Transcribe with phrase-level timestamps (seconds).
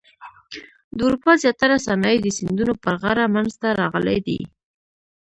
[0.95, 4.39] د اروپا زیاتره صنایع د سیندونو پر غاړه منځته راغلي دي.